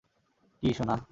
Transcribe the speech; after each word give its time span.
কী, 0.63 0.69
সোনা? 0.73 0.95